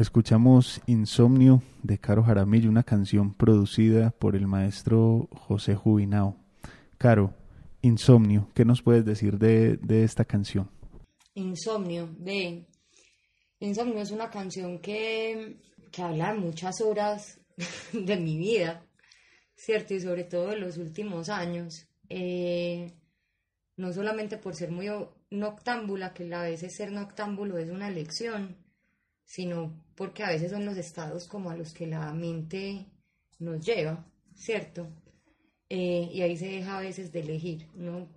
[0.00, 6.36] escuchamos Insomnio de Caro Jaramillo, una canción producida por el maestro José Jubinao.
[6.96, 7.34] Caro,
[7.82, 10.70] Insomnio, ¿qué nos puedes decir de, de esta canción?
[11.34, 12.66] Insomnio, ve.
[13.60, 15.60] Insomnio es una canción que,
[15.92, 17.38] que habla de muchas horas
[17.92, 18.82] de mi vida,
[19.54, 19.94] ¿cierto?
[19.94, 21.86] Y sobre todo de los últimos años.
[22.08, 22.92] Eh,
[23.76, 24.88] no solamente por ser muy
[25.30, 28.56] noctámbula, que a veces ser noctámbulo es una elección,
[29.24, 32.86] sino porque a veces son los estados como a los que la mente
[33.38, 34.02] nos lleva,
[34.34, 34.88] ¿cierto?
[35.68, 38.08] Eh, y ahí se deja a veces de elegir, ¿no?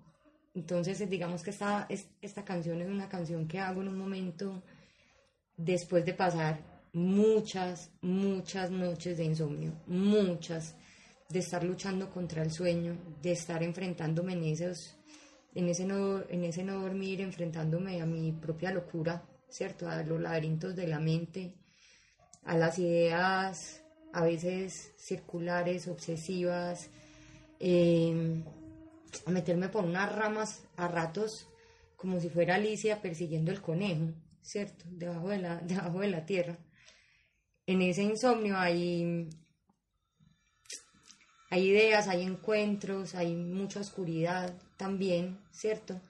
[0.56, 3.97] Entonces, eh, digamos que esta, es- esta canción es una canción que hago en un
[3.97, 4.64] momento
[5.57, 6.62] después de pasar
[6.93, 10.76] muchas, muchas noches de insomnio, muchas,
[11.30, 14.95] de estar luchando contra el sueño, de estar enfrentándome en esos,
[15.53, 19.89] en ese no, en ese no dormir, enfrentándome a mi propia locura, ¿cierto?
[19.89, 21.55] A los laberintos de la mente,
[22.46, 23.84] a las ideas
[24.14, 26.89] a veces circulares, obsesivas,
[27.60, 28.44] eh,
[29.26, 31.48] a meterme por unas ramas a ratos
[31.96, 34.86] como si fuera Alicia persiguiendo el conejo, ¿cierto?
[34.89, 36.58] Debajo de la, debajo de la tierra.
[37.66, 39.30] En ese insomnio hay,
[41.50, 46.02] hay ideas, hay encuentros, hay mucha oscuridad también, ¿cierto?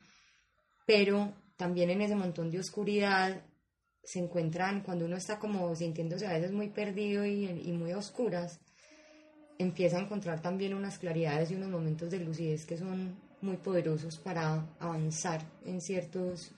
[0.88, 3.44] Pero también en ese montón de oscuridad
[4.04, 8.60] se encuentran, cuando uno está como sintiéndose a veces muy perdido y, muy oscuras,
[9.58, 14.18] empieza a encontrar también unas claridades y unos momentos de lucidez que son muy poderosos
[14.18, 16.52] para avanzar en ciertos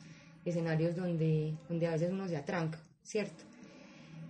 [0.44, 3.44] escenarios donde, donde a veces uno se atranca, ¿cierto?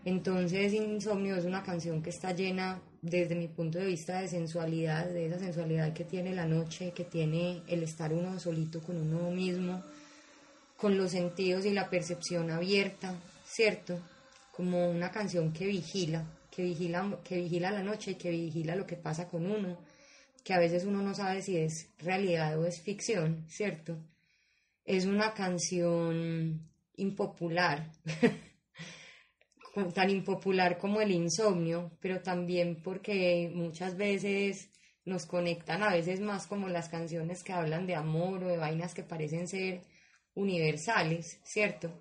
[0.06, 5.08] Entonces Insomnio es una canción que está llena, desde mi punto de vista, de sensualidad,
[5.08, 9.30] de esa sensualidad que tiene la noche, que tiene el estar uno solito con uno
[9.32, 9.84] mismo,
[10.86, 14.00] con los sentidos y la percepción abierta, ¿cierto?
[14.52, 18.86] Como una canción que vigila, que vigila, que vigila la noche y que vigila lo
[18.86, 19.80] que pasa con uno,
[20.44, 23.98] que a veces uno no sabe si es realidad o es ficción, ¿cierto?
[24.84, 27.90] Es una canción impopular,
[29.96, 34.70] tan impopular como el insomnio, pero también porque muchas veces
[35.04, 38.94] nos conectan a veces más como las canciones que hablan de amor o de vainas
[38.94, 39.82] que parecen ser
[40.36, 41.92] universales, ¿cierto?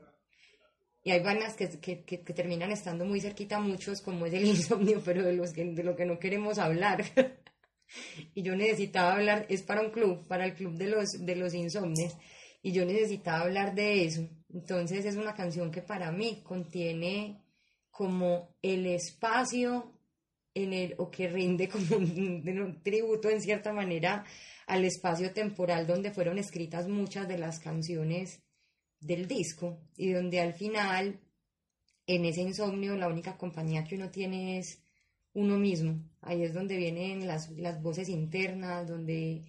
[1.02, 4.34] Y hay vainas que, que, que, que terminan estando muy cerquita a muchos, como es
[4.34, 7.04] el insomnio, pero de, los que, de lo que no queremos hablar.
[8.34, 11.54] y yo necesitaba hablar, es para un club, para el club de los, de los
[11.54, 12.16] insomnes,
[12.62, 14.28] y yo necesitaba hablar de eso.
[14.52, 17.42] Entonces es una canción que para mí contiene
[17.90, 19.92] como el espacio
[20.54, 24.24] en el, o que rinde como un, un tributo en cierta manera
[24.66, 28.42] al espacio temporal donde fueron escritas muchas de las canciones
[29.00, 31.20] del disco y donde al final
[32.06, 34.82] en ese insomnio la única compañía que uno tiene es
[35.34, 36.02] uno mismo.
[36.22, 39.44] Ahí es donde vienen las, las voces internas, donde,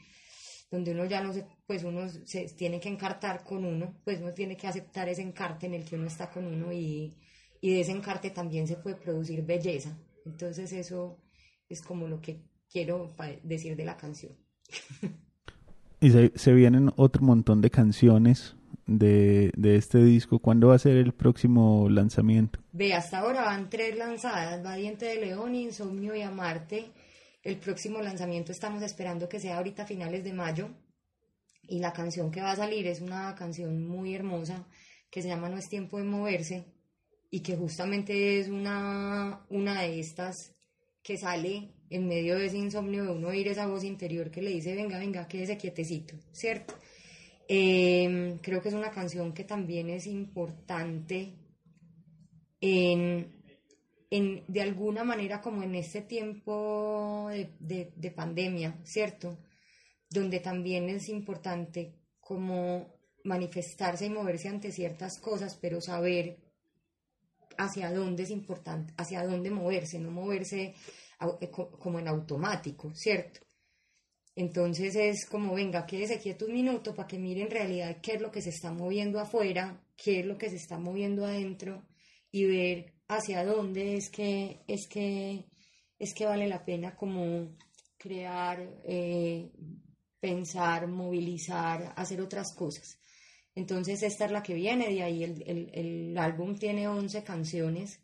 [0.70, 4.34] donde uno ya no se, pues uno se tiene que encartar con uno, pues uno
[4.34, 7.16] tiene que aceptar ese encarte en el que uno está con uno y,
[7.62, 9.98] y de ese encarte también se puede producir belleza.
[10.26, 11.22] Entonces eso
[11.70, 14.45] es como lo que quiero decir de la canción.
[16.00, 18.56] Y se, vienen otro montón de canciones
[18.86, 20.40] de, de, este disco.
[20.40, 22.60] ¿Cuándo va a ser el próximo lanzamiento?
[22.72, 26.92] Ve, hasta ahora van tres lanzadas, Valiente de León, Insomnio y Amarte.
[27.42, 30.70] El próximo lanzamiento estamos esperando que sea ahorita a finales de mayo.
[31.68, 34.68] Y la canción que va a salir es una canción muy hermosa
[35.10, 36.66] que se llama No es tiempo de moverse
[37.32, 40.54] y que justamente es una, una de estas
[41.02, 44.52] que sale en medio de ese insomnio de uno oír esa voz interior que le
[44.52, 46.74] dice, venga, venga, quédese quietecito, ¿cierto?
[47.48, 51.36] Eh, creo que es una canción que también es importante
[52.60, 53.32] en,
[54.10, 59.38] en, de alguna manera como en este tiempo de, de, de pandemia, ¿cierto?
[60.10, 66.38] Donde también es importante como manifestarse y moverse ante ciertas cosas, pero saber
[67.58, 70.74] hacia dónde es importante, hacia dónde moverse, no moverse
[71.80, 73.42] como en automático, ¿cierto?
[74.36, 78.22] Entonces es como, venga, quédese quieto un minuto para que mire en realidad qué es
[78.22, 81.86] lo que se está moviendo afuera, qué es lo que se está moviendo adentro
[82.32, 85.46] y ver hacia dónde es que, es que,
[85.98, 87.56] es que vale la pena como
[87.98, 89.52] crear, eh,
[90.20, 93.00] pensar, movilizar, hacer otras cosas.
[93.56, 98.02] Entonces esta es la que viene, de ahí el, el, el álbum tiene 11 canciones,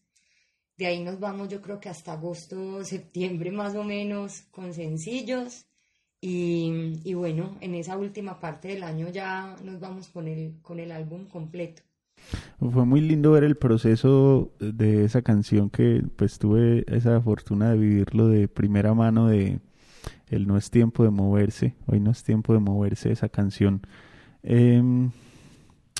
[0.81, 5.67] de ahí nos vamos yo creo que hasta agosto, septiembre más o menos con sencillos
[6.19, 10.79] y, y, bueno, en esa última parte del año ya nos vamos con el, con
[10.79, 11.83] el álbum completo.
[12.59, 17.77] Fue muy lindo ver el proceso de esa canción que pues tuve esa fortuna de
[17.77, 19.59] vivirlo de primera mano de
[20.29, 23.81] El No es tiempo de moverse, hoy no es tiempo de moverse esa canción.
[24.41, 24.81] Eh,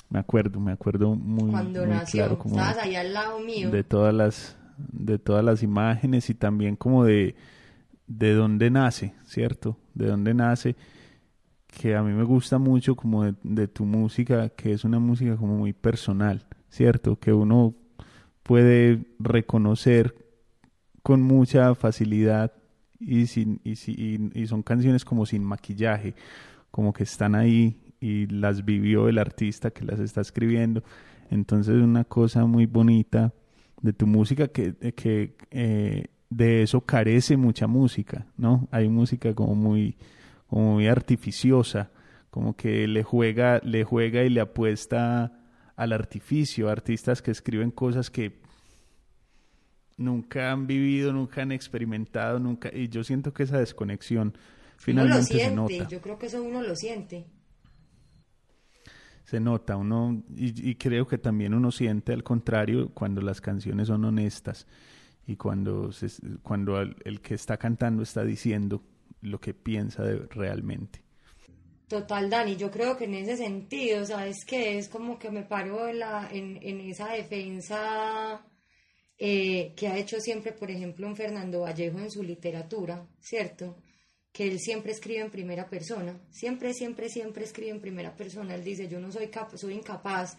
[0.08, 3.70] me acuerdo, me acuerdo muy, Cuando muy nació, claro como estabas ahí al lado mío.
[3.70, 7.34] de todas las de todas las imágenes y también como de
[8.18, 9.78] de dónde nace, ¿cierto?
[9.94, 10.76] De dónde nace,
[11.66, 15.56] que a mí me gusta mucho como de, tu música, que es una música como
[15.56, 17.18] muy personal, ¿cierto?
[17.18, 17.74] Que uno
[18.42, 20.14] puede reconocer
[21.02, 22.52] con mucha facilidad
[22.98, 26.14] y, sin, y, y, y son canciones como sin maquillaje,
[26.70, 30.82] como que están ahí y las vivió el artista que las está escribiendo.
[31.30, 33.32] Entonces una cosa muy bonita
[33.82, 38.68] de tu música que, que eh, de eso carece mucha música, ¿no?
[38.70, 39.96] Hay música como muy,
[40.46, 41.90] como muy artificiosa,
[42.30, 45.38] como que le juega, le juega y le apuesta
[45.76, 48.40] al artificio, artistas que escriben cosas que
[49.96, 54.34] nunca han vivido, nunca han experimentado, nunca, y yo siento que esa desconexión
[54.76, 55.88] finalmente uno lo siente, se nota.
[55.88, 57.26] Yo creo que eso uno lo siente.
[59.24, 63.88] Se nota, uno, y, y creo que también uno siente al contrario cuando las canciones
[63.88, 64.66] son honestas
[65.26, 66.08] y cuando, se,
[66.42, 68.82] cuando el, que está cantando está diciendo
[69.20, 71.02] lo que piensa realmente.
[71.86, 74.78] Total, Dani, yo creo que en ese sentido, ¿sabes qué?
[74.78, 78.42] Es como que me paro en, la, en, en esa defensa
[79.18, 83.76] eh, que ha hecho siempre, por ejemplo, un Fernando Vallejo en su literatura, ¿cierto?
[84.32, 88.54] Que él siempre escribe en primera persona, siempre, siempre, siempre escribe en primera persona.
[88.54, 90.36] Él dice, yo no soy, cap soy incapaz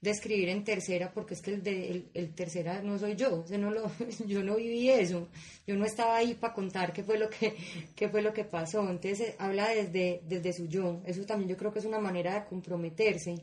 [0.00, 3.58] de escribir en tercera porque es que el, de, el, tercera no soy yo, o
[3.58, 3.90] no lo,
[4.26, 5.28] yo no viví eso,
[5.66, 7.54] yo no estaba ahí para contar qué fue lo que,
[7.96, 11.56] qué fue lo que pasó, entonces eh, habla desde, desde su yo, eso también yo
[11.56, 13.34] creo que es una manera de comprometerse,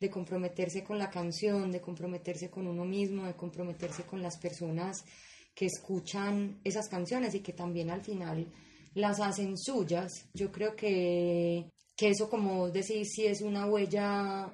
[0.00, 5.04] de comprometerse con la canción, de comprometerse con uno mismo, de comprometerse con las personas
[5.54, 8.46] que escuchan esas canciones y que también al final
[8.94, 10.28] las hacen suyas.
[10.34, 14.52] Yo creo que, que eso, como decir, sí es una huella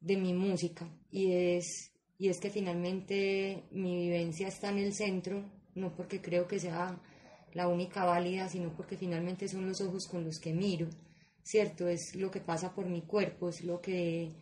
[0.00, 5.42] de mi música y es, y es que finalmente mi vivencia está en el centro,
[5.74, 7.00] no porque creo que sea
[7.54, 10.88] la única válida, sino porque finalmente son los ojos con los que miro,
[11.42, 11.88] ¿cierto?
[11.88, 14.32] Es lo que pasa por mi cuerpo, es lo que,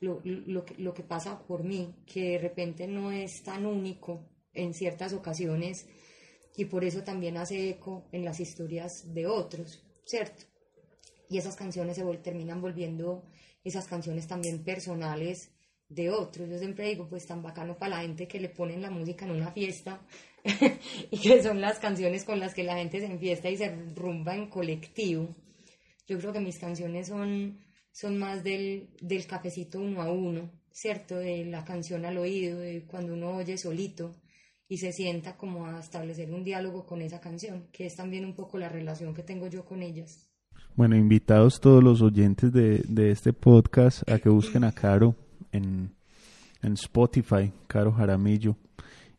[0.00, 4.24] lo, lo, lo que pasa por mí, que de repente no es tan único
[4.54, 5.86] en ciertas ocasiones
[6.56, 10.44] y por eso también hace eco en las historias de otros, ¿cierto?
[11.28, 13.24] Y esas canciones se vol terminan volviendo
[13.64, 15.50] esas canciones también personales
[15.88, 16.48] de otros.
[16.48, 19.32] Yo siempre digo, pues tan bacano para la gente que le ponen la música en
[19.32, 20.00] una fiesta
[21.10, 24.34] y que son las canciones con las que la gente se enfiesta y se rumba
[24.34, 25.34] en colectivo.
[26.08, 27.60] Yo creo que mis canciones son,
[27.92, 31.16] son más del, del cafecito uno a uno, ¿cierto?
[31.16, 34.19] De la canción al oído, de cuando uno oye solito
[34.70, 38.34] y se sienta como a establecer un diálogo con esa canción, que es también un
[38.34, 40.30] poco la relación que tengo yo con ellas.
[40.76, 45.16] Bueno, invitados todos los oyentes de, de este podcast a que busquen a Caro
[45.50, 45.90] en,
[46.62, 48.56] en Spotify, Caro Jaramillo,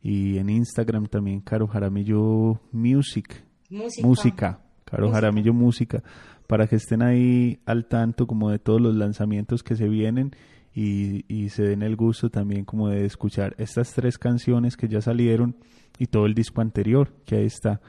[0.02, 3.43] y en Instagram también, Caro Jaramillo Music.
[3.70, 4.08] Música.
[4.08, 5.16] Música, Caro Música.
[5.16, 6.04] Jaramillo Música,
[6.47, 10.32] para que estén ahí al tanto como de todos los lanzamientos que se vienen
[10.74, 15.02] y, y se den el gusto también como de escuchar estas tres canciones que ya
[15.02, 15.56] salieron
[16.00, 17.82] y todo el disco anterior, que ahí está.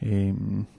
[0.00, 0.32] eh,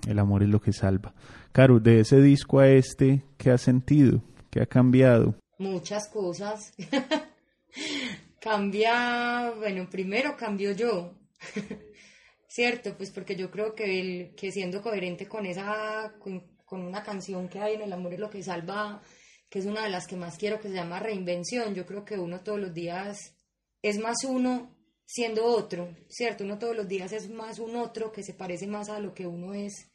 [0.08, 1.14] el amor es lo que salva.
[1.52, 4.24] Caro, de ese disco a este, ¿qué has sentido?
[4.50, 5.36] ¿Qué ha cambiado?
[5.60, 6.74] muchas cosas.
[8.40, 11.14] Cambia, bueno, primero cambio yo,
[12.48, 12.96] ¿cierto?
[12.96, 17.60] Pues porque yo creo que, el, que siendo coherente con esa, con una canción que
[17.60, 19.02] hay en El amor es lo que salva,
[19.50, 22.18] que es una de las que más quiero, que se llama Reinvención, yo creo que
[22.18, 23.36] uno todos los días
[23.82, 24.76] es más uno
[25.06, 26.44] siendo otro, ¿cierto?
[26.44, 29.26] Uno todos los días es más un otro que se parece más a lo que
[29.26, 29.90] uno es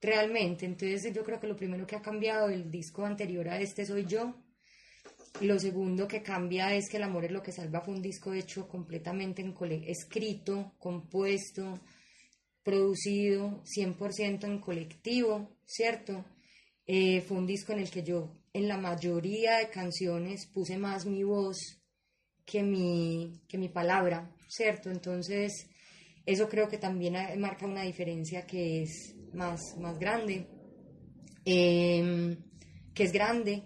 [0.00, 0.64] realmente.
[0.64, 4.06] Entonces yo creo que lo primero que ha cambiado del disco anterior a este soy
[4.06, 4.34] yo.
[5.40, 8.32] Lo segundo que cambia es que El amor es lo que salva fue un disco
[8.32, 11.80] hecho completamente en cole escrito, compuesto,
[12.62, 16.24] producido 100% en colectivo, ¿cierto?
[16.86, 21.04] Eh, fue un disco en el que yo en la mayoría de canciones puse más
[21.06, 21.56] mi voz
[22.46, 24.90] que mi, que mi palabra, ¿cierto?
[24.90, 25.66] Entonces,
[26.24, 30.46] eso creo que también marca una diferencia que es más, más grande,
[31.44, 32.36] eh,
[32.94, 33.64] que es grande,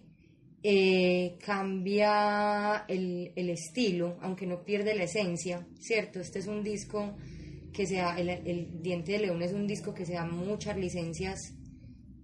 [0.62, 6.18] eh, cambia el, el estilo, aunque no pierde la esencia, ¿cierto?
[6.18, 7.14] Este es un disco
[7.74, 10.78] que se da, el, el Diente de León es un disco que se da muchas
[10.78, 11.38] licencias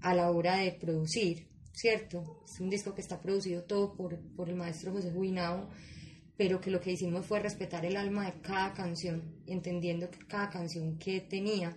[0.00, 2.42] a la hora de producir, ¿cierto?
[2.44, 5.68] Es un disco que está producido todo por, por el maestro José Juinao,
[6.36, 10.48] pero que lo que hicimos fue respetar el alma de cada canción, entendiendo que cada
[10.48, 11.76] canción que tenía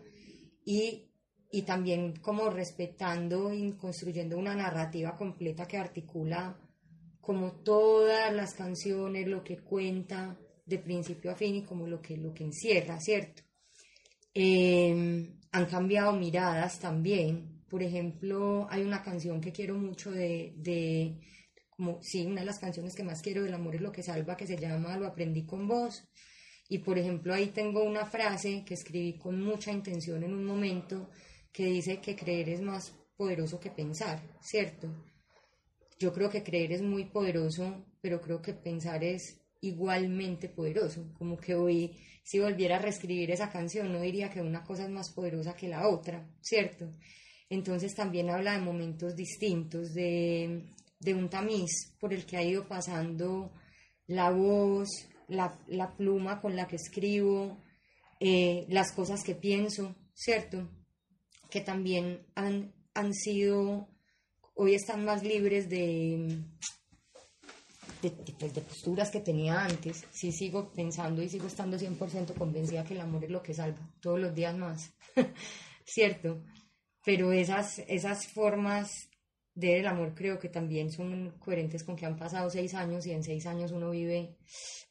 [0.64, 1.12] y,
[1.52, 6.60] y también como respetando y construyendo una narrativa completa que articula
[7.20, 12.18] como todas las canciones, lo que cuenta de principio a fin y como lo que,
[12.18, 13.44] lo que encierra, ¿cierto?
[14.34, 17.57] Eh, han cambiado miradas también.
[17.70, 21.20] Por ejemplo, hay una canción que quiero mucho de, de,
[21.70, 24.38] como, sí, una de las canciones que más quiero del amor es lo que salva,
[24.38, 26.08] que se llama Lo aprendí con vos.
[26.70, 31.10] Y por ejemplo, ahí tengo una frase que escribí con mucha intención en un momento
[31.52, 34.88] que dice que creer es más poderoso que pensar, ¿cierto?
[36.00, 41.12] Yo creo que creer es muy poderoso, pero creo que pensar es igualmente poderoso.
[41.18, 44.90] Como que hoy, si volviera a reescribir esa canción, no diría que una cosa es
[44.90, 46.94] más poderosa que la otra, ¿cierto?
[47.50, 52.68] Entonces también habla de momentos distintos, de, de un tamiz por el que ha ido
[52.68, 53.54] pasando
[54.08, 54.90] la voz,
[55.28, 57.64] la, la pluma con la que escribo,
[58.20, 60.70] eh, las cosas que pienso, ¿cierto?
[61.50, 63.88] Que también han, han sido,
[64.56, 66.44] hoy están más libres de,
[68.02, 70.04] de, de, pues, de posturas que tenía antes.
[70.12, 73.90] Sí sigo pensando y sigo estando 100% convencida que el amor es lo que salva,
[74.02, 74.94] todos los días más,
[75.86, 76.44] ¿cierto?
[77.08, 79.10] Pero esas, esas formas
[79.56, 83.24] del amor creo que también son coherentes con que han pasado seis años y en
[83.24, 84.36] seis años uno vive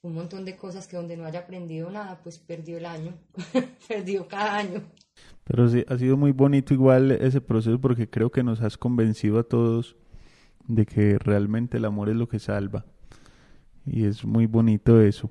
[0.00, 3.18] un montón de cosas que donde no haya aprendido nada, pues perdió el año,
[3.88, 4.80] perdió cada año.
[5.44, 9.38] Pero sí, ha sido muy bonito igual ese proceso porque creo que nos has convencido
[9.38, 9.94] a todos
[10.66, 12.86] de que realmente el amor es lo que salva.
[13.84, 15.30] Y es muy bonito eso.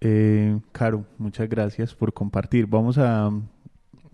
[0.00, 2.66] Eh, Caro, muchas gracias por compartir.
[2.66, 3.30] Vamos a,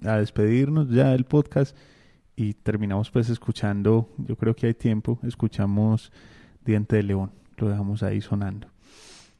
[0.05, 1.77] a despedirnos ya del podcast
[2.37, 6.13] y terminamos pues escuchando, yo creo que hay tiempo, escuchamos
[6.65, 8.69] Diente de León, lo dejamos ahí sonando.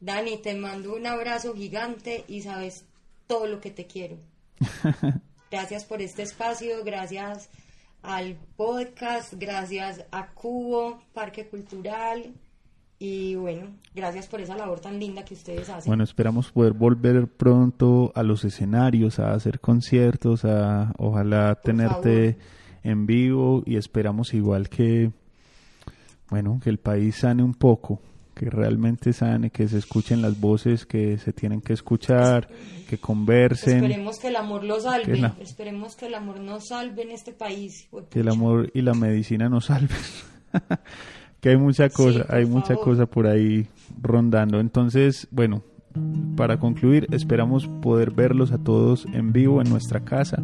[0.01, 2.85] Dani, te mando un abrazo gigante y sabes
[3.27, 4.19] todo lo que te quiero.
[5.51, 7.51] Gracias por este espacio, gracias
[8.01, 12.33] al podcast, gracias a Cubo, Parque Cultural
[13.05, 15.91] y bueno, gracias por esa labor tan linda que ustedes hacen.
[15.91, 22.39] Bueno, esperamos poder volver pronto a los escenarios, a hacer conciertos, a ojalá tenerte
[22.85, 25.11] en vivo y esperamos igual que,
[26.31, 28.01] bueno, que el país sane un poco,
[28.35, 32.49] que realmente sane, que se escuchen las voces que se tienen que escuchar,
[32.89, 33.79] que conversen.
[33.85, 37.11] Esperemos que el amor lo salve, Que la- esperemos que el amor nos salve en
[37.11, 37.89] este país.
[38.11, 39.89] que el amor y la medicina nos salven.
[41.43, 43.67] que hay mucha cosa, Sí, hay mucha cosa por ahí
[44.01, 44.61] rondando.
[44.61, 45.65] Entonces, bueno,
[46.37, 50.41] para concluir, esperamos poder verlos a todos en vivo en nuestra casa,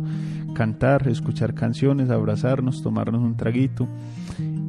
[0.54, 3.88] cantar, escuchar canciones, abrazarnos, tomarnos un traguito.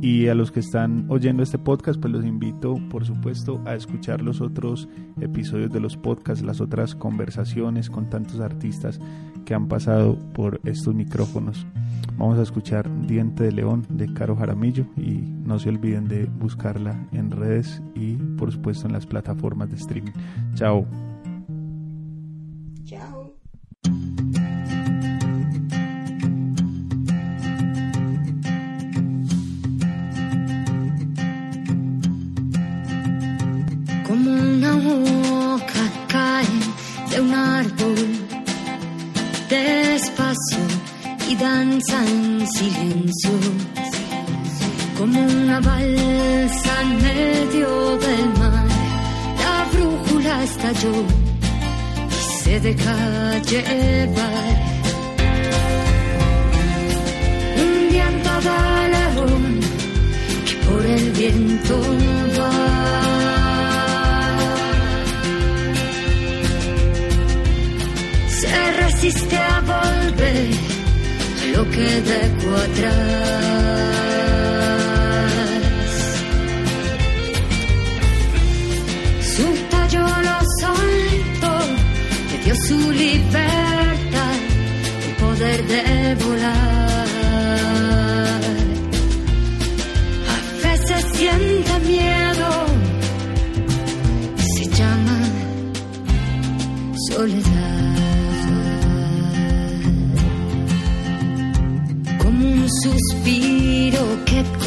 [0.02, 4.22] Y a los que están oyendo este podcast, pues los invito, por supuesto, a escuchar
[4.22, 4.88] los otros
[5.20, 9.02] episodios de los podcasts, las otras conversaciones con tantos artistas
[9.50, 11.66] que han pasado por estos micrófonos.
[12.20, 17.08] Vamos a escuchar Diente de León de Caro Jaramillo y no se olviden de buscarla
[17.14, 20.12] en redes y por supuesto en las plataformas de streaming.
[20.54, 20.86] Chao.
[22.86, 23.34] Chao.
[34.08, 36.46] como una hoja cae
[37.10, 38.29] de un árbol
[39.50, 40.60] despacio
[41.28, 43.32] y danza en silencio
[44.98, 48.68] como una balsa en medio del mar.
[49.44, 50.94] La brújula estalló
[52.10, 54.56] y se deja llevar.
[57.64, 58.60] Un viento de
[58.96, 59.60] león
[60.46, 61.82] que por el viento
[62.38, 63.19] va
[68.42, 70.50] se resiste a volver
[71.56, 72.96] lo que dejó atrás.
[79.36, 81.56] Su tallo lo soltó,
[82.32, 84.38] le dio su libertad,
[85.06, 86.69] el poder de volar.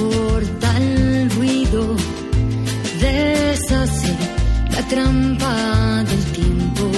[0.02, 1.96] Que corta el ruido,
[3.00, 4.14] deshace
[4.70, 6.90] la trampa del tiempo.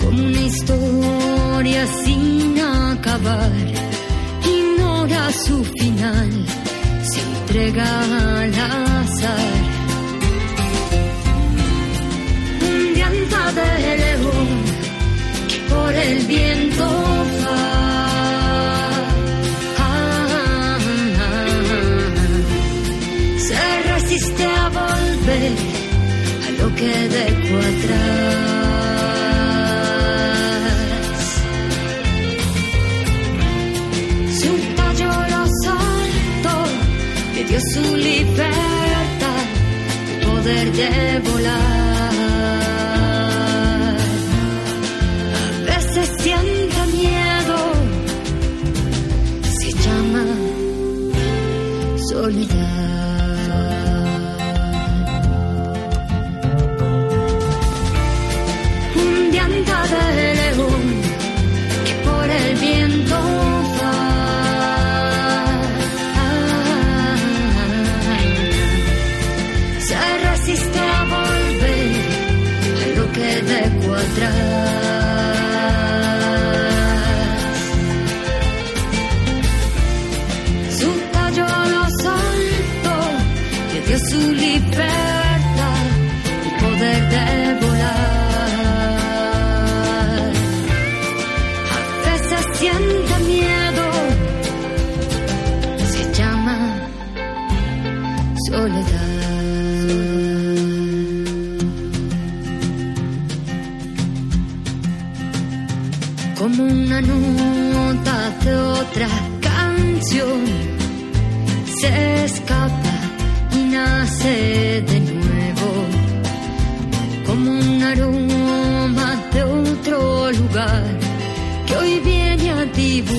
[0.00, 3.52] Como una historia sin acabar,
[4.44, 6.46] ignora su final,
[7.02, 9.54] se entrega al azar.
[12.62, 14.48] un viento de león
[15.48, 17.25] que por el viento
[26.76, 28.36] que dejó atrás.
[34.40, 36.56] Su tallo lo soltó,
[37.34, 39.44] le dio su libertad,
[40.12, 41.66] el poder de volar.
[45.34, 47.58] A veces siente miedo,
[49.58, 50.24] se llama
[52.10, 52.85] soledad.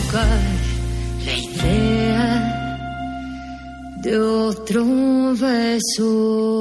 [0.08, 0.40] Dibujar
[1.26, 2.78] la idea
[3.98, 4.86] de otro
[5.36, 6.57] beso.